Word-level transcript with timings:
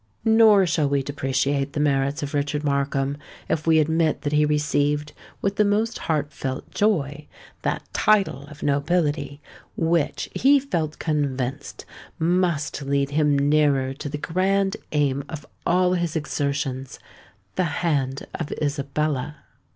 Nor 0.25 0.65
shall 0.65 0.89
we 0.89 1.03
depreciate 1.03 1.73
the 1.73 1.79
merits 1.79 2.23
of 2.23 2.33
Richard 2.33 2.63
Markham, 2.63 3.19
if 3.47 3.67
we 3.67 3.77
admit 3.77 4.21
that 4.23 4.33
he 4.33 4.45
received, 4.45 5.13
with 5.43 5.57
the 5.57 5.63
most 5.63 5.99
heart 6.09 6.33
felt 6.33 6.71
joy, 6.71 7.27
that 7.61 7.83
title 7.93 8.47
of 8.47 8.63
nobility 8.63 9.41
which, 9.77 10.27
he 10.33 10.59
felt 10.59 10.97
convinced, 10.97 11.85
must 12.17 12.81
lead 12.81 13.11
him 13.11 13.37
nearer 13.37 13.93
to 13.93 14.09
the 14.09 14.17
grand 14.17 14.75
aim 14.91 15.23
of 15.29 15.45
all 15.67 15.93
his 15.93 16.15
exertions—the 16.15 17.63
hand 17.63 18.25
of 18.33 18.51
Isabella! 18.53 19.43